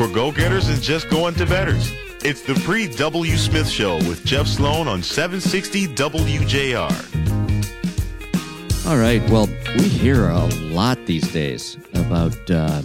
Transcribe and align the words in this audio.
for 0.00 0.08
go 0.08 0.32
getters 0.32 0.68
and 0.70 0.80
just 0.80 1.10
going 1.10 1.34
to 1.34 1.44
betters. 1.44 1.92
It's 2.24 2.40
the 2.40 2.54
Paul 2.54 2.88
W. 2.96 3.36
Smith 3.36 3.68
Show 3.68 3.96
with 3.96 4.24
Jeff 4.24 4.46
Sloan 4.46 4.88
on 4.88 5.02
760 5.02 5.88
WJR. 5.88 6.90
All 8.86 8.96
right. 8.96 9.20
Well, 9.28 9.46
we 9.76 9.88
hear 9.88 10.30
a 10.30 10.46
lot 10.72 10.96
these 11.04 11.30
days 11.32 11.76
about, 11.92 12.50
uh, 12.50 12.80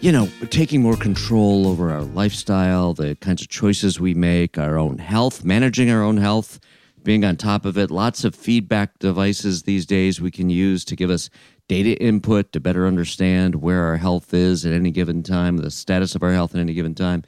you 0.00 0.10
know, 0.10 0.30
taking 0.48 0.80
more 0.80 0.96
control 0.96 1.68
over 1.68 1.90
our 1.90 2.00
lifestyle, 2.00 2.94
the 2.94 3.14
kinds 3.16 3.42
of 3.42 3.48
choices 3.48 4.00
we 4.00 4.14
make, 4.14 4.56
our 4.56 4.78
own 4.78 4.96
health, 4.96 5.44
managing 5.44 5.90
our 5.90 6.02
own 6.02 6.16
health, 6.16 6.58
being 7.02 7.22
on 7.22 7.36
top 7.36 7.66
of 7.66 7.76
it. 7.76 7.90
Lots 7.90 8.24
of 8.24 8.34
feedback 8.34 8.98
devices 8.98 9.64
these 9.64 9.84
days 9.84 10.22
we 10.22 10.30
can 10.30 10.48
use 10.48 10.86
to 10.86 10.96
give 10.96 11.10
us 11.10 11.28
data 11.68 12.00
input 12.02 12.52
to 12.52 12.60
better 12.60 12.86
understand 12.86 13.56
where 13.56 13.84
our 13.84 13.98
health 13.98 14.32
is 14.32 14.64
at 14.64 14.72
any 14.72 14.90
given 14.90 15.22
time, 15.22 15.58
the 15.58 15.70
status 15.70 16.14
of 16.14 16.22
our 16.22 16.32
health 16.32 16.54
at 16.54 16.60
any 16.60 16.74
given 16.74 16.94
time 16.94 17.22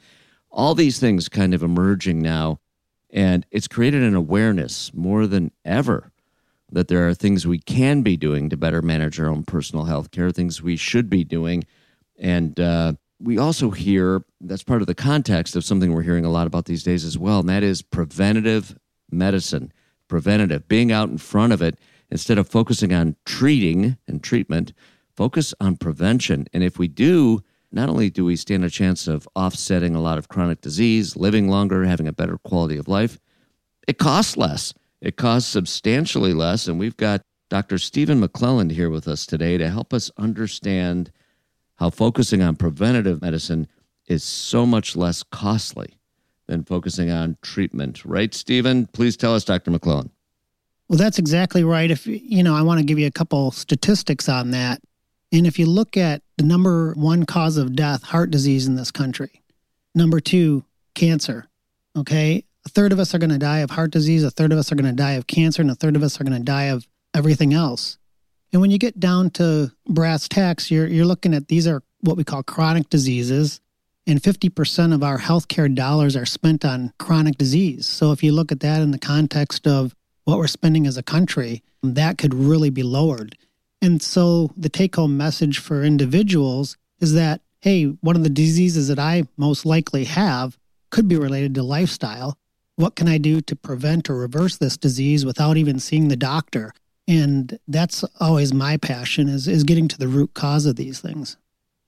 all 0.51 0.75
these 0.75 0.99
things 0.99 1.29
kind 1.29 1.53
of 1.53 1.63
emerging 1.63 2.21
now. 2.21 2.59
And 3.09 3.45
it's 3.51 3.67
created 3.67 4.03
an 4.03 4.15
awareness 4.15 4.93
more 4.93 5.27
than 5.27 5.51
ever 5.65 6.11
that 6.71 6.87
there 6.87 7.07
are 7.07 7.13
things 7.13 7.45
we 7.45 7.59
can 7.59 8.01
be 8.01 8.15
doing 8.15 8.49
to 8.49 8.57
better 8.57 8.81
manage 8.81 9.19
our 9.19 9.27
own 9.27 9.43
personal 9.43 9.85
health 9.85 10.11
care, 10.11 10.31
things 10.31 10.61
we 10.61 10.77
should 10.77 11.09
be 11.09 11.23
doing. 11.23 11.65
And 12.17 12.57
uh, 12.59 12.93
we 13.19 13.37
also 13.37 13.71
hear 13.71 14.23
that's 14.39 14.63
part 14.63 14.81
of 14.81 14.87
the 14.87 14.95
context 14.95 15.55
of 15.57 15.65
something 15.65 15.93
we're 15.93 16.03
hearing 16.03 16.23
a 16.23 16.31
lot 16.31 16.47
about 16.47 16.65
these 16.65 16.83
days 16.83 17.03
as 17.03 17.17
well, 17.17 17.41
and 17.41 17.49
that 17.49 17.63
is 17.63 17.81
preventative 17.81 18.77
medicine. 19.11 19.73
Preventative, 20.07 20.67
being 20.67 20.91
out 20.91 21.09
in 21.09 21.17
front 21.17 21.53
of 21.53 21.61
it 21.61 21.77
instead 22.11 22.37
of 22.37 22.47
focusing 22.47 22.93
on 22.93 23.15
treating 23.25 23.97
and 24.07 24.21
treatment, 24.21 24.73
focus 25.15 25.53
on 25.59 25.77
prevention. 25.77 26.45
And 26.53 26.63
if 26.63 26.77
we 26.77 26.87
do, 26.87 27.41
not 27.71 27.89
only 27.89 28.09
do 28.09 28.25
we 28.25 28.35
stand 28.35 28.65
a 28.65 28.69
chance 28.69 29.07
of 29.07 29.27
offsetting 29.35 29.95
a 29.95 30.01
lot 30.01 30.17
of 30.17 30.27
chronic 30.27 30.61
disease, 30.61 31.15
living 31.15 31.47
longer, 31.47 31.85
having 31.85 32.07
a 32.07 32.13
better 32.13 32.37
quality 32.37 32.77
of 32.77 32.87
life, 32.87 33.17
it 33.87 33.97
costs 33.97 34.35
less. 34.35 34.73
It 34.99 35.15
costs 35.15 35.49
substantially 35.49 36.33
less. 36.33 36.67
And 36.67 36.77
we've 36.77 36.97
got 36.97 37.21
Dr. 37.49 37.77
Stephen 37.77 38.21
McClelland 38.21 38.71
here 38.71 38.89
with 38.89 39.07
us 39.07 39.25
today 39.25 39.57
to 39.57 39.69
help 39.69 39.93
us 39.93 40.11
understand 40.17 41.11
how 41.75 41.89
focusing 41.89 42.41
on 42.41 42.55
preventative 42.55 43.21
medicine 43.21 43.67
is 44.07 44.23
so 44.23 44.65
much 44.65 44.95
less 44.95 45.23
costly 45.23 45.97
than 46.47 46.63
focusing 46.63 47.09
on 47.09 47.37
treatment. 47.41 48.03
Right, 48.05 48.33
Stephen? 48.33 48.85
Please 48.87 49.17
tell 49.17 49.33
us, 49.33 49.43
Dr. 49.43 49.71
McClelland. 49.71 50.11
Well, 50.91 50.97
that's 50.97 51.19
exactly 51.19 51.63
right. 51.63 51.89
If 51.89 52.05
you 52.05 52.43
know, 52.43 52.53
I 52.53 52.63
want 52.63 52.79
to 52.79 52.85
give 52.85 52.99
you 52.99 53.07
a 53.07 53.11
couple 53.11 53.51
statistics 53.51 54.27
on 54.27 54.51
that. 54.51 54.81
And 55.31 55.47
if 55.47 55.57
you 55.57 55.65
look 55.65 55.95
at 55.95 56.21
the 56.37 56.43
number 56.43 56.91
one 56.95 57.25
cause 57.25 57.55
of 57.55 57.77
death, 57.77 58.03
heart 58.03 58.29
disease 58.29 58.67
in 58.67 58.75
this 58.75 58.91
country, 58.91 59.41
number 59.95 60.19
two, 60.19 60.65
cancer. 60.93 61.47
Okay. 61.97 62.43
A 62.65 62.69
third 62.69 62.91
of 62.91 62.99
us 62.99 63.15
are 63.15 63.19
going 63.19 63.29
to 63.29 63.37
die 63.37 63.59
of 63.59 63.69
heart 63.69 63.91
disease, 63.91 64.21
a 64.25 64.31
third 64.31 64.51
of 64.51 64.57
us 64.57 64.69
are 64.69 64.75
going 64.75 64.85
to 64.85 64.91
die 64.91 65.13
of 65.13 65.27
cancer, 65.27 65.61
and 65.61 65.71
a 65.71 65.75
third 65.75 65.95
of 65.95 66.03
us 66.03 66.19
are 66.19 66.25
going 66.25 66.37
to 66.37 66.43
die 66.43 66.65
of 66.65 66.85
everything 67.13 67.53
else. 67.53 67.97
And 68.51 68.61
when 68.61 68.69
you 68.69 68.77
get 68.77 68.99
down 68.99 69.29
to 69.31 69.71
brass 69.87 70.27
tacks, 70.27 70.69
you're, 70.69 70.87
you're 70.87 71.05
looking 71.05 71.33
at 71.33 71.47
these 71.47 71.67
are 71.67 71.83
what 72.01 72.17
we 72.17 72.25
call 72.25 72.43
chronic 72.43 72.89
diseases. 72.89 73.61
And 74.07 74.21
50% 74.21 74.93
of 74.93 75.03
our 75.03 75.19
healthcare 75.19 75.73
dollars 75.73 76.17
are 76.17 76.25
spent 76.25 76.65
on 76.65 76.91
chronic 76.99 77.37
disease. 77.37 77.87
So 77.87 78.11
if 78.11 78.21
you 78.23 78.33
look 78.33 78.51
at 78.51 78.59
that 78.59 78.81
in 78.81 78.91
the 78.91 78.99
context 78.99 79.65
of 79.67 79.95
what 80.25 80.37
we're 80.37 80.47
spending 80.47 80.87
as 80.87 80.97
a 80.97 81.03
country, 81.03 81.63
that 81.83 82.17
could 82.17 82.33
really 82.33 82.69
be 82.69 82.83
lowered. 82.83 83.37
And 83.81 84.01
so 84.01 84.51
the 84.55 84.69
take 84.69 84.95
home 84.95 85.17
message 85.17 85.59
for 85.59 85.83
individuals 85.83 86.77
is 86.99 87.13
that, 87.13 87.41
hey, 87.61 87.85
one 87.85 88.15
of 88.15 88.23
the 88.23 88.29
diseases 88.29 88.87
that 88.87 88.99
I 88.99 89.23
most 89.37 89.65
likely 89.65 90.03
have 90.05 90.57
could 90.91 91.07
be 91.07 91.15
related 91.15 91.55
to 91.55 91.63
lifestyle. 91.63 92.37
What 92.75 92.95
can 92.95 93.07
I 93.07 93.17
do 93.17 93.41
to 93.41 93.55
prevent 93.55 94.09
or 94.09 94.15
reverse 94.15 94.57
this 94.57 94.77
disease 94.77 95.25
without 95.25 95.57
even 95.57 95.79
seeing 95.79 96.07
the 96.07 96.15
doctor? 96.15 96.73
And 97.07 97.57
that's 97.67 98.03
always 98.19 98.53
my 98.53 98.77
passion 98.77 99.27
is, 99.27 99.47
is 99.47 99.63
getting 99.63 99.87
to 99.87 99.97
the 99.97 100.07
root 100.07 100.33
cause 100.33 100.65
of 100.65 100.75
these 100.75 100.99
things. 100.99 101.37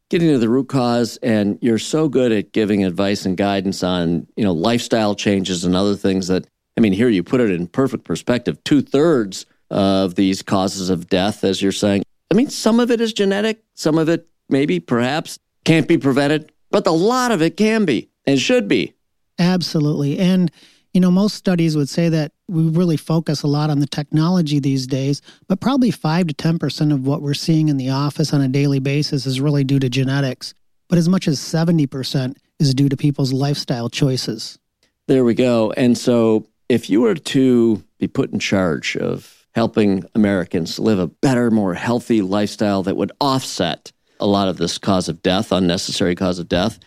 Getting 0.09 0.29
to 0.29 0.37
the 0.37 0.49
root 0.49 0.69
cause, 0.69 1.17
and 1.23 1.57
you're 1.61 1.79
so 1.79 2.09
good 2.09 2.31
at 2.31 2.51
giving 2.51 2.83
advice 2.83 3.25
and 3.25 3.37
guidance 3.37 3.83
on, 3.83 4.27
you 4.35 4.43
know, 4.43 4.51
lifestyle 4.51 5.15
changes 5.15 5.63
and 5.63 5.75
other 5.75 5.95
things 5.95 6.27
that, 6.27 6.47
I 6.77 6.81
mean, 6.81 6.93
here 6.93 7.09
you 7.09 7.23
put 7.23 7.41
it 7.41 7.51
in 7.51 7.67
perfect 7.67 8.03
perspective. 8.03 8.63
Two 8.63 8.81
thirds 8.81 9.45
of 9.69 10.15
these 10.15 10.41
causes 10.41 10.89
of 10.89 11.07
death, 11.07 11.43
as 11.43 11.61
you're 11.61 11.71
saying. 11.71 12.03
I 12.31 12.35
mean, 12.35 12.49
some 12.49 12.79
of 12.79 12.91
it 12.91 12.99
is 12.99 13.13
genetic, 13.13 13.63
some 13.75 13.97
of 13.97 14.09
it 14.09 14.27
maybe, 14.49 14.79
perhaps, 14.79 15.39
can't 15.65 15.87
be 15.87 15.97
prevented, 15.97 16.51
but 16.71 16.85
a 16.87 16.91
lot 16.91 17.31
of 17.31 17.41
it 17.41 17.57
can 17.57 17.85
be 17.85 18.09
and 18.25 18.39
should 18.39 18.67
be. 18.67 18.93
Absolutely. 19.39 20.19
And, 20.19 20.51
you 20.93 21.01
know, 21.01 21.11
most 21.11 21.35
studies 21.35 21.75
would 21.75 21.89
say 21.89 22.09
that 22.09 22.31
we 22.47 22.63
really 22.69 22.97
focus 22.97 23.43
a 23.43 23.47
lot 23.47 23.69
on 23.69 23.79
the 23.79 23.87
technology 23.87 24.59
these 24.59 24.85
days, 24.85 25.21
but 25.47 25.59
probably 25.59 25.91
5 25.91 26.27
to 26.27 26.33
10% 26.33 26.93
of 26.93 27.05
what 27.07 27.21
we're 27.21 27.33
seeing 27.33 27.69
in 27.69 27.77
the 27.77 27.89
office 27.89 28.33
on 28.33 28.41
a 28.41 28.47
daily 28.47 28.79
basis 28.79 29.25
is 29.25 29.39
really 29.39 29.63
due 29.63 29.79
to 29.79 29.89
genetics. 29.89 30.53
But 30.89 30.97
as 30.97 31.09
much 31.09 31.27
as 31.27 31.39
70% 31.39 32.35
is 32.59 32.73
due 32.73 32.89
to 32.89 32.97
people's 32.97 33.33
lifestyle 33.33 33.89
choices. 33.89 34.59
There 35.07 35.23
we 35.23 35.33
go. 35.33 35.71
And 35.71 35.97
so 35.97 36.47
if 36.73 36.89
you 36.89 37.01
were 37.01 37.13
to 37.13 37.83
be 37.99 38.07
put 38.07 38.33
in 38.33 38.39
charge 38.39 38.97
of 38.97 39.45
helping 39.53 40.03
Americans 40.15 40.79
live 40.79 40.97
a 40.97 41.05
better, 41.05 41.51
more 41.51 41.75
healthy 41.75 42.23
lifestyle 42.23 42.81
that 42.81 42.97
would 42.97 43.11
offset 43.21 43.91
a 44.19 44.25
lot 44.25 44.47
of 44.47 44.57
this 44.57 44.79
cause 44.79 45.07
of 45.07 45.21
death, 45.21 45.51
unnecessary 45.51 46.15
cause 46.15 46.39
of 46.39 46.49
death. 46.49 46.79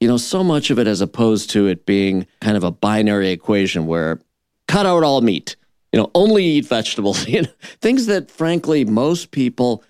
You 0.00 0.08
know, 0.08 0.18
so 0.18 0.44
much 0.44 0.68
of 0.68 0.78
it 0.78 0.86
as 0.86 1.00
opposed 1.00 1.48
to 1.50 1.66
it 1.66 1.86
being 1.86 2.26
kind 2.42 2.58
of 2.58 2.64
a 2.64 2.70
binary 2.70 3.30
equation 3.30 3.86
where 3.86 4.20
cut 4.68 4.84
out 4.84 5.02
all 5.02 5.22
meat, 5.22 5.56
you 5.92 5.98
know, 5.98 6.10
only 6.14 6.44
eat 6.44 6.66
vegetables, 6.66 7.26
you 7.26 7.40
know, 7.40 7.48
things 7.80 8.04
that 8.06 8.30
frankly 8.30 8.84
most 8.84 9.30
people 9.30 9.82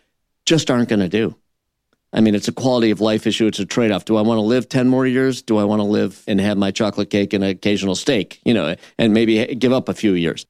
just 0.47 0.71
aren't 0.71 0.89
going 0.89 1.01
to 1.01 1.09
do. 1.09 1.35
I 2.13 2.21
mean, 2.21 2.35
it's 2.35 2.49
a 2.49 2.53
quality 2.53 2.91
of 2.91 3.01
life 3.01 3.27
issue. 3.27 3.47
It's 3.47 3.59
a 3.59 3.65
trade 3.65 3.91
off. 3.91 4.05
Do 4.05 4.17
I 4.17 4.23
want 4.23 4.39
to 4.39 4.43
live 4.43 4.69
10 4.69 4.89
more 4.89 5.07
years? 5.07 5.41
Do 5.41 5.57
I 5.57 5.65
want 5.65 5.81
to 5.81 5.85
live 5.85 6.23
and 6.27 6.41
have 6.41 6.59
my 6.59 6.71
chocolate 6.71 7.11
cake 7.11 7.33
and 7.33 7.43
an 7.43 7.51
occasional 7.51 7.95
steak, 7.95 8.41
you 8.45 8.53
know, 8.53 8.77
and 8.99 9.15
maybe 9.15 9.55
give 9.55 9.73
up 9.73 9.89
a 9.89 9.95
few 9.95 10.13
years? 10.13 10.47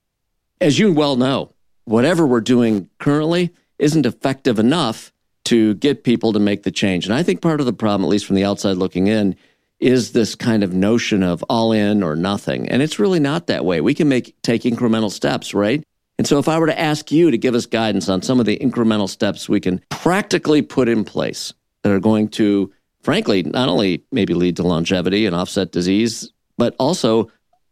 As 0.61 0.79
you 0.79 0.93
well 0.93 1.17
know, 1.17 1.53
whatever 1.85 2.27
we're 2.27 2.41
doing 2.41 2.89
currently 2.99 3.53
isn't 3.79 4.07
effective 4.07 4.59
enough 4.59 5.13
to 5.45 5.75
get 5.75 6.05
people 6.05 6.33
to 6.33 6.39
make 6.39 6.63
the 6.63 6.71
change. 6.71 7.05
And 7.07 7.15
I 7.15 7.23
think 7.23 7.41
part 7.41 7.61
of 7.61 7.67
the 7.67 7.73
problem, 7.73 8.05
at 8.05 8.11
least 8.11 8.27
from 8.27 8.37
the 8.37 8.45
outside 8.45 8.77
looking 8.77 9.07
in, 9.07 9.37
is 9.81 10.13
this 10.13 10.37
kind 10.37 10.63
of 10.63 10.73
notion 10.73 11.25
of 11.25 11.43
all 11.49 11.73
in 11.73 12.03
or 12.03 12.15
nothing. 12.15 12.69
And 12.69 12.81
it's 12.81 13.01
really 13.01 13.19
not 13.19 13.49
that 13.49 13.65
way. 13.65 13.81
We 13.81 13.95
can 13.95 14.09
make 14.09 14.41
take 14.43 14.63
incremental 14.63 15.11
steps, 15.11 15.55
right? 15.55 15.83
And 16.23 16.27
so 16.29 16.39
if 16.39 16.47
I 16.47 16.57
were 16.57 16.69
to 16.69 16.81
ask 16.81 17.11
you 17.11 17.33
to 17.33 17.37
give 17.37 17.57
us 17.57 17.67
guidance 17.67 18.09
on 18.09 18.23
some 18.23 18.39
of 18.39 18.47
the 18.47 18.57
incremental 18.59 19.09
steps 19.09 19.49
we 19.49 19.59
can 19.59 19.83
practically 19.91 20.63
put 20.63 20.89
in 20.89 21.03
place 21.03 21.53
that 21.83 21.91
are 21.91 21.99
going 21.99 22.29
to 22.29 22.73
frankly 23.01 23.43
not 23.43 23.69
only 23.69 24.05
maybe 24.13 24.33
lead 24.33 24.55
to 24.59 24.63
longevity 24.63 25.27
and 25.27 25.35
offset 25.35 25.73
disease, 25.73 26.33
but 26.57 26.77
also 26.79 27.29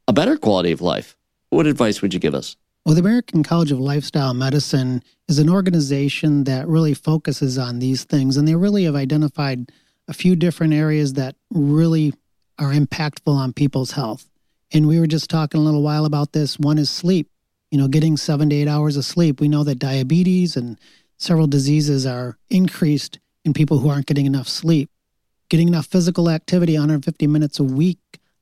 a 0.08 0.12
better 0.12 0.36
quality 0.36 0.72
of 0.72 0.80
life. 0.80 1.16
What 1.50 1.68
advice 1.68 2.02
would 2.02 2.12
you 2.12 2.18
give 2.18 2.34
us? 2.34 2.56
Well, 2.84 2.96
the 2.96 3.00
American 3.00 3.44
College 3.44 3.70
of 3.70 3.78
Lifestyle 3.78 4.34
Medicine 4.34 5.04
is 5.28 5.38
an 5.38 5.48
organization 5.48 6.42
that 6.42 6.66
really 6.66 6.94
focuses 6.94 7.56
on 7.56 7.78
these 7.78 8.02
things, 8.02 8.36
and 8.36 8.48
they 8.48 8.56
really 8.56 8.82
have 8.82 8.96
identified 8.96 9.70
a 10.08 10.12
few 10.12 10.34
different 10.34 10.74
areas 10.74 11.12
that 11.12 11.36
really 11.52 12.14
are 12.58 12.72
impactful 12.72 13.32
on 13.32 13.52
people's 13.52 13.92
health. 13.92 14.28
And 14.72 14.88
we 14.88 14.98
were 14.98 15.06
just 15.06 15.30
talking 15.30 15.60
a 15.60 15.62
little 15.62 15.82
while 15.82 16.04
about 16.04 16.32
this. 16.32 16.58
One 16.58 16.78
is 16.78 16.90
sleep, 16.90 17.29
you 17.70 17.78
know, 17.78 17.88
getting 17.88 18.16
seven 18.16 18.50
to 18.50 18.56
eight 18.56 18.68
hours 18.68 18.96
of 18.96 19.04
sleep. 19.04 19.40
We 19.40 19.48
know 19.48 19.64
that 19.64 19.78
diabetes 19.78 20.56
and 20.56 20.78
several 21.18 21.46
diseases 21.46 22.06
are 22.06 22.38
increased 22.48 23.18
in 23.44 23.52
people 23.52 23.78
who 23.78 23.88
aren't 23.88 24.06
getting 24.06 24.26
enough 24.26 24.48
sleep. 24.48 24.90
Getting 25.48 25.68
enough 25.68 25.86
physical 25.86 26.30
activity, 26.30 26.74
150 26.74 27.26
minutes 27.26 27.58
a 27.58 27.64
week, 27.64 27.98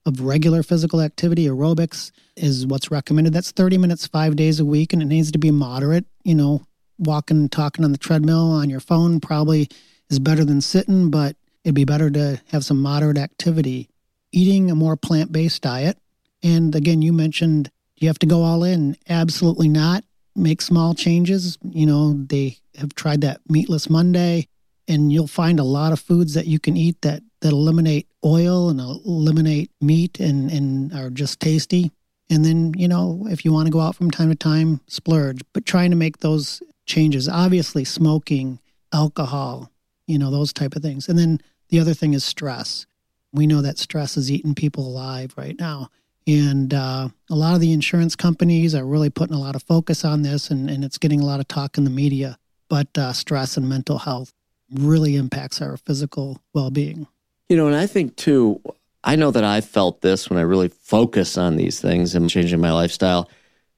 of 0.08 0.22
regular 0.22 0.62
physical 0.62 1.00
activity, 1.02 1.46
aerobics 1.46 2.10
is 2.34 2.66
what's 2.66 2.90
recommended. 2.90 3.32
That's 3.32 3.52
30 3.52 3.78
minutes 3.78 4.06
five 4.06 4.36
days 4.36 4.58
a 4.58 4.64
week, 4.64 4.92
and 4.92 5.02
it 5.02 5.04
needs 5.04 5.30
to 5.32 5.38
be 5.38 5.50
moderate. 5.50 6.06
You 6.24 6.34
know, 6.34 6.62
walking, 6.98 7.48
talking 7.48 7.84
on 7.84 7.92
the 7.92 7.98
treadmill 7.98 8.50
on 8.50 8.70
your 8.70 8.80
phone 8.80 9.20
probably 9.20 9.68
is 10.08 10.18
better 10.18 10.44
than 10.44 10.60
sitting, 10.60 11.10
but 11.10 11.36
it'd 11.62 11.74
be 11.74 11.84
better 11.84 12.10
to 12.10 12.40
have 12.48 12.64
some 12.64 12.80
moderate 12.80 13.18
activity. 13.18 13.90
Eating 14.32 14.70
a 14.70 14.74
more 14.74 14.96
plant 14.96 15.30
based 15.30 15.62
diet. 15.62 15.98
And 16.42 16.74
again, 16.74 17.02
you 17.02 17.12
mentioned 17.12 17.70
you 18.02 18.08
have 18.08 18.18
to 18.20 18.26
go 18.26 18.42
all 18.42 18.64
in. 18.64 18.96
Absolutely 19.08 19.68
not. 19.68 20.04
Make 20.36 20.62
small 20.62 20.94
changes. 20.94 21.58
You 21.62 21.86
know, 21.86 22.12
they 22.12 22.58
have 22.76 22.94
tried 22.94 23.22
that 23.22 23.40
meatless 23.48 23.90
Monday, 23.90 24.48
and 24.86 25.12
you'll 25.12 25.26
find 25.26 25.58
a 25.58 25.64
lot 25.64 25.92
of 25.92 26.00
foods 26.00 26.34
that 26.34 26.46
you 26.46 26.58
can 26.58 26.76
eat 26.76 27.02
that 27.02 27.22
that 27.40 27.52
eliminate 27.52 28.08
oil 28.24 28.68
and 28.68 28.80
eliminate 28.80 29.70
meat 29.80 30.18
and, 30.18 30.50
and 30.50 30.92
are 30.92 31.10
just 31.10 31.38
tasty. 31.38 31.92
And 32.30 32.44
then, 32.44 32.74
you 32.76 32.88
know, 32.88 33.26
if 33.30 33.44
you 33.44 33.52
want 33.52 33.66
to 33.66 33.72
go 33.72 33.80
out 33.80 33.94
from 33.94 34.10
time 34.10 34.28
to 34.28 34.34
time, 34.34 34.80
splurge, 34.88 35.40
but 35.52 35.64
trying 35.64 35.90
to 35.90 35.96
make 35.96 36.18
those 36.18 36.62
changes. 36.84 37.28
Obviously, 37.28 37.84
smoking, 37.84 38.58
alcohol, 38.92 39.70
you 40.06 40.18
know, 40.18 40.30
those 40.30 40.52
type 40.52 40.74
of 40.74 40.82
things. 40.82 41.08
And 41.08 41.18
then 41.18 41.40
The 41.68 41.80
other 41.80 41.94
thing 41.94 42.14
is 42.14 42.24
stress. 42.24 42.86
We 43.32 43.46
know 43.46 43.60
that 43.62 43.78
stress 43.78 44.16
is 44.16 44.30
eating 44.30 44.54
people 44.54 44.86
alive 44.86 45.34
right 45.36 45.58
now. 45.58 45.90
And 46.28 46.74
uh, 46.74 47.08
a 47.30 47.34
lot 47.34 47.54
of 47.54 47.60
the 47.60 47.72
insurance 47.72 48.14
companies 48.14 48.74
are 48.74 48.84
really 48.84 49.08
putting 49.08 49.34
a 49.34 49.40
lot 49.40 49.56
of 49.56 49.62
focus 49.62 50.04
on 50.04 50.20
this, 50.20 50.50
and, 50.50 50.68
and 50.68 50.84
it's 50.84 50.98
getting 50.98 51.22
a 51.22 51.24
lot 51.24 51.40
of 51.40 51.48
talk 51.48 51.78
in 51.78 51.84
the 51.84 51.90
media. 51.90 52.38
But 52.68 52.88
uh, 52.98 53.14
stress 53.14 53.56
and 53.56 53.66
mental 53.66 53.96
health 53.96 54.34
really 54.70 55.16
impacts 55.16 55.62
our 55.62 55.78
physical 55.78 56.42
well 56.52 56.70
being. 56.70 57.06
You 57.48 57.56
know, 57.56 57.66
and 57.66 57.74
I 57.74 57.86
think 57.86 58.16
too, 58.16 58.60
I 59.02 59.16
know 59.16 59.30
that 59.30 59.42
I 59.42 59.62
felt 59.62 60.02
this 60.02 60.28
when 60.28 60.38
I 60.38 60.42
really 60.42 60.68
focus 60.68 61.38
on 61.38 61.56
these 61.56 61.80
things 61.80 62.14
and 62.14 62.28
changing 62.28 62.60
my 62.60 62.72
lifestyle. 62.72 63.30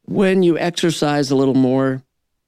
When 0.06 0.42
you 0.42 0.58
exercise 0.58 1.30
a 1.30 1.36
little 1.36 1.54
more, 1.54 2.02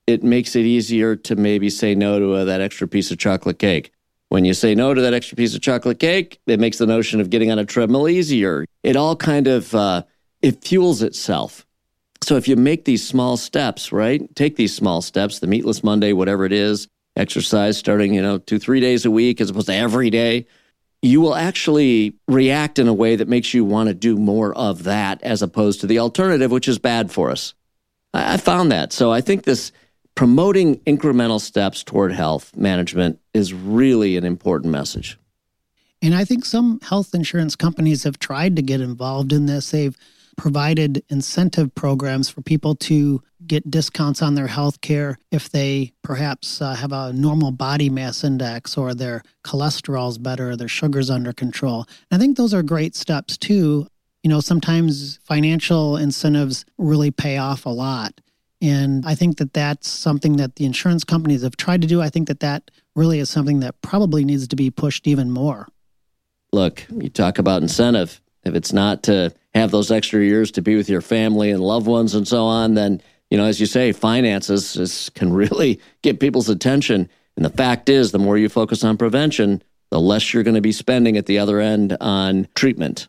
it 0.09 0.25
makes 0.25 0.57
it 0.57 0.65
easier 0.65 1.15
to 1.15 1.37
maybe 1.37 1.71
say 1.71 1.95
no 1.95 2.19
to 2.19 2.33
uh, 2.33 2.45
that 2.47 2.61
extra 2.61 2.89
piece 2.89 3.13
of 3.13 3.19
chocolate 3.19 3.61
cake. 3.61 3.93
When 4.33 4.47
you 4.47 4.55
say 4.55 4.75
no 4.75 4.95
to 4.95 5.03
that 5.03 5.13
extra 5.13 5.37
piece 5.37 5.55
of 5.55 5.61
chocolate 5.61 5.99
cake, 5.99 6.41
it 6.47 6.59
makes 6.59 6.79
the 6.79 6.87
notion 6.87 7.21
of 7.21 7.29
getting 7.29 7.51
on 7.51 7.59
a 7.59 7.67
treadmill 7.67 8.09
easier. 8.09 8.65
It 8.83 8.97
all 8.97 9.15
kind 9.15 9.47
of 9.47 9.75
uh, 9.75 10.05
it 10.41 10.65
fuels 10.65 11.03
itself. 11.03 11.67
So 12.23 12.37
if 12.37 12.49
you 12.49 12.57
make 12.57 12.87
these 12.87 13.07
small 13.07 13.37
steps, 13.37 13.93
right? 13.93 14.35
Take 14.35 14.57
these 14.57 14.75
small 14.75 15.03
steps, 15.03 15.41
the 15.41 15.47
meatless 15.47 15.85
Monday, 15.85 16.15
whatever 16.15 16.47
it 16.47 16.53
is, 16.55 16.89
exercise 17.15 17.77
starting, 17.77 18.15
you 18.15 18.23
know, 18.23 18.39
two, 18.39 18.59
three 18.59 18.81
days 18.81 19.05
a 19.05 19.11
week 19.11 19.39
as 19.39 19.51
opposed 19.51 19.67
to 19.67 19.75
every 19.75 20.09
day, 20.09 20.47
you 21.03 21.21
will 21.21 21.35
actually 21.35 22.15
react 22.27 22.79
in 22.79 22.89
a 22.89 22.95
way 22.95 23.17
that 23.17 23.29
makes 23.29 23.53
you 23.53 23.67
want 23.67 23.89
to 23.89 23.95
do 23.95 24.17
more 24.17 24.55
of 24.55 24.85
that 24.85 25.23
as 25.23 25.43
opposed 25.43 25.83
to 25.83 25.87
the 25.87 25.99
alternative, 25.99 26.51
which 26.51 26.69
is 26.69 26.79
bad 26.79 27.13
for 27.13 27.31
us. 27.31 27.53
I, 28.15 28.33
I 28.33 28.37
found 28.39 28.73
that. 28.73 28.95
So 28.95 29.13
I 29.13 29.21
think 29.21 29.45
this 29.45 29.73
promoting 30.15 30.77
incremental 30.81 31.41
steps 31.41 31.83
toward 31.83 32.13
health 32.13 32.55
management 32.57 33.19
is 33.35 33.53
really 33.53 34.17
an 34.17 34.25
important 34.25 34.71
message. 34.71 35.19
And 36.03 36.15
I 36.15 36.25
think 36.25 36.45
some 36.45 36.81
health 36.81 37.15
insurance 37.15 37.55
companies 37.55 38.03
have 38.05 38.19
tried 38.19 38.57
to 38.57 38.63
get 38.63 38.81
involved 38.81 39.33
in 39.33 39.47
this. 39.47 39.71
They've 39.71 39.97
provided 40.37 41.05
incentive 41.09 41.75
programs 41.75 42.29
for 42.29 42.43
people 42.43 42.75
to 42.75 43.23
get 43.47 43.71
discounts 43.71 44.23
on 44.23 44.35
their 44.35 44.47
health 44.47 44.81
care 44.81 45.19
if 45.31 45.51
they 45.51 45.93
perhaps 46.03 46.61
uh, 46.61 46.75
have 46.75 46.93
a 46.93 47.13
normal 47.13 47.53
body 47.53 47.91
mass 47.91 48.25
index 48.25 48.77
or 48.77 48.95
their 48.95 49.23
cholesterol's 49.45 50.19
better 50.19 50.51
or 50.51 50.57
their 50.57 50.69
sugar's 50.69 51.11
under 51.11 51.33
control. 51.33 51.87
And 52.11 52.19
I 52.19 52.21
think 52.21 52.37
those 52.37 52.55
are 52.55 52.63
great 52.63 52.95
steps 52.97 53.37
too. 53.37 53.87
You 54.23 54.31
know, 54.31 54.41
sometimes 54.41 55.19
financial 55.25 55.97
incentives 55.97 56.65
really 56.79 57.11
pay 57.11 57.39
off 57.39 57.67
a 57.67 57.71
lot. 57.71 58.21
And 58.63 59.05
I 59.05 59.17
think 59.17 59.39
that 59.39 59.53
that's 59.53 59.89
something 59.89 60.37
that 60.37 60.55
the 60.55 60.65
insurance 60.65 61.03
companies 61.03 61.43
have 61.43 61.57
tried 61.57 61.83
to 61.83 61.89
do. 61.89 62.01
I 62.01 62.09
think 62.09 62.29
that 62.29 62.41
that 62.41 62.71
really 62.95 63.19
is 63.19 63.29
something 63.29 63.59
that 63.61 63.83
probably 63.83 64.25
needs 64.25 64.47
to 64.47 64.57
be 64.57 64.71
pushed 64.71 65.09
even 65.09 65.33
more. 65.33 65.67
Look, 66.53 66.87
you 66.91 67.09
talk 67.09 67.39
about 67.39 67.63
incentive. 67.63 68.21
If 68.45 68.55
it's 68.55 68.73
not 68.73 69.03
to 69.05 69.35
have 69.55 69.73
those 69.73 69.91
extra 69.91 70.23
years 70.23 70.53
to 70.53 70.63
be 70.63 70.77
with 70.77 70.89
your 70.89 71.01
family 71.01 71.51
and 71.51 71.61
loved 71.61 71.89
ones 71.89 72.15
and 72.15 72.27
so 72.27 72.45
on, 72.45 72.75
then, 72.75 73.03
you 73.31 73.37
know, 73.37 73.47
as 73.47 73.59
you 73.59 73.67
say, 73.67 73.91
finances 73.91 74.77
is, 74.77 75.11
can 75.11 75.33
really 75.33 75.81
get 76.03 76.21
people's 76.21 76.49
attention. 76.49 77.09
And 77.37 77.45
the 77.45 77.51
fact 77.51 77.89
is, 77.89 78.13
the 78.13 78.19
more 78.19 78.39
you 78.39 78.49
focus 78.49 78.85
on 78.85 78.97
prevention, 78.97 79.63
the 79.91 80.01
less 80.01 80.33
you're 80.33 80.45
going 80.45 80.55
to 80.55 80.61
be 80.61 80.73
spending 80.73 81.17
at 81.17 81.27
the 81.27 81.39
other 81.39 81.59
end 81.59 81.97
on 82.01 82.47
treatment. 82.55 83.09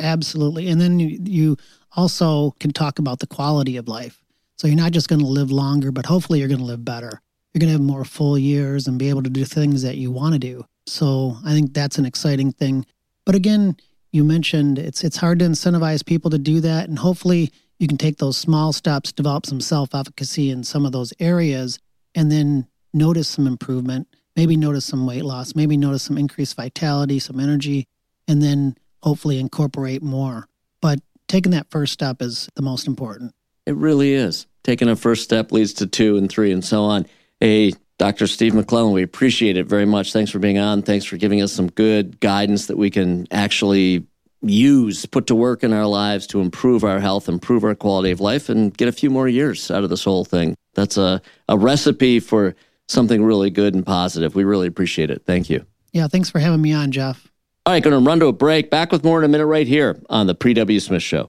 Absolutely. 0.00 0.68
And 0.68 0.80
then 0.80 0.98
you, 0.98 1.20
you 1.24 1.56
also 1.94 2.52
can 2.58 2.72
talk 2.72 2.98
about 2.98 3.20
the 3.20 3.26
quality 3.26 3.76
of 3.76 3.86
life 3.86 4.21
so 4.56 4.66
you're 4.66 4.76
not 4.76 4.92
just 4.92 5.08
going 5.08 5.20
to 5.20 5.26
live 5.26 5.50
longer, 5.50 5.90
but 5.90 6.06
hopefully 6.06 6.38
you're 6.38 6.48
going 6.48 6.60
to 6.60 6.64
live 6.64 6.84
better. 6.84 7.20
You're 7.52 7.60
going 7.60 7.68
to 7.68 7.78
have 7.78 7.80
more 7.80 8.04
full 8.04 8.38
years 8.38 8.86
and 8.86 8.98
be 8.98 9.08
able 9.08 9.22
to 9.22 9.30
do 9.30 9.44
things 9.44 9.82
that 9.82 9.96
you 9.96 10.10
want 10.10 10.34
to 10.34 10.38
do. 10.38 10.64
So 10.86 11.36
I 11.44 11.52
think 11.52 11.74
that's 11.74 11.98
an 11.98 12.06
exciting 12.06 12.52
thing. 12.52 12.86
But 13.24 13.34
again, 13.34 13.76
you 14.12 14.24
mentioned 14.24 14.78
it's 14.78 15.02
it's 15.04 15.16
hard 15.16 15.38
to 15.38 15.46
incentivize 15.46 16.04
people 16.04 16.30
to 16.30 16.38
do 16.38 16.60
that 16.60 16.88
and 16.88 16.98
hopefully 16.98 17.50
you 17.78 17.88
can 17.88 17.96
take 17.96 18.18
those 18.18 18.36
small 18.36 18.72
steps, 18.72 19.10
develop 19.10 19.46
some 19.46 19.60
self-efficacy 19.60 20.50
in 20.50 20.62
some 20.62 20.86
of 20.86 20.92
those 20.92 21.12
areas 21.18 21.78
and 22.14 22.30
then 22.30 22.66
notice 22.92 23.26
some 23.28 23.46
improvement, 23.46 24.06
maybe 24.36 24.56
notice 24.56 24.84
some 24.84 25.06
weight 25.06 25.24
loss, 25.24 25.54
maybe 25.54 25.76
notice 25.76 26.02
some 26.04 26.18
increased 26.18 26.54
vitality, 26.54 27.18
some 27.18 27.40
energy, 27.40 27.88
and 28.28 28.40
then 28.40 28.76
hopefully 29.02 29.40
incorporate 29.40 30.02
more. 30.02 30.46
But 30.80 31.00
taking 31.26 31.52
that 31.52 31.70
first 31.70 31.92
step 31.92 32.22
is 32.22 32.48
the 32.54 32.62
most 32.62 32.86
important. 32.86 33.34
It 33.66 33.76
really 33.76 34.14
is 34.14 34.46
taking 34.64 34.88
a 34.88 34.96
first 34.96 35.24
step 35.24 35.52
leads 35.52 35.72
to 35.74 35.86
two 35.86 36.16
and 36.16 36.30
three 36.30 36.52
and 36.52 36.64
so 36.64 36.82
on. 36.84 37.06
Hey, 37.40 37.72
Dr. 37.98 38.26
Steve 38.26 38.52
McClelland, 38.52 38.92
we 38.92 39.02
appreciate 39.02 39.56
it 39.56 39.66
very 39.66 39.86
much. 39.86 40.12
Thanks 40.12 40.30
for 40.30 40.38
being 40.38 40.58
on. 40.58 40.82
Thanks 40.82 41.04
for 41.04 41.16
giving 41.16 41.42
us 41.42 41.52
some 41.52 41.68
good 41.68 42.20
guidance 42.20 42.66
that 42.66 42.76
we 42.76 42.90
can 42.90 43.26
actually 43.30 44.04
use, 44.42 45.06
put 45.06 45.28
to 45.28 45.34
work 45.34 45.62
in 45.62 45.72
our 45.72 45.86
lives 45.86 46.26
to 46.28 46.40
improve 46.40 46.82
our 46.82 46.98
health, 46.98 47.28
improve 47.28 47.62
our 47.64 47.74
quality 47.74 48.10
of 48.10 48.20
life, 48.20 48.48
and 48.48 48.76
get 48.76 48.88
a 48.88 48.92
few 48.92 49.10
more 49.10 49.28
years 49.28 49.70
out 49.70 49.84
of 49.84 49.90
this 49.90 50.04
whole 50.04 50.24
thing. 50.24 50.56
That's 50.74 50.96
a, 50.96 51.22
a 51.48 51.56
recipe 51.56 52.18
for 52.18 52.56
something 52.88 53.22
really 53.22 53.50
good 53.50 53.74
and 53.74 53.86
positive. 53.86 54.34
We 54.34 54.44
really 54.44 54.66
appreciate 54.66 55.10
it. 55.10 55.22
Thank 55.24 55.48
you. 55.48 55.64
Yeah, 55.92 56.08
thanks 56.08 56.30
for 56.30 56.40
having 56.40 56.62
me 56.62 56.72
on, 56.72 56.90
Jeff. 56.90 57.28
All 57.64 57.72
right, 57.72 57.82
going 57.82 58.02
to 58.02 58.08
run 58.08 58.18
to 58.20 58.26
a 58.26 58.32
break. 58.32 58.70
Back 58.70 58.90
with 58.90 59.04
more 59.04 59.18
in 59.18 59.24
a 59.24 59.28
minute 59.28 59.46
right 59.46 59.68
here 59.68 60.00
on 60.10 60.26
the 60.26 60.34
Paul 60.34 60.54
W. 60.54 60.80
Smith 60.80 61.02
Show. 61.02 61.20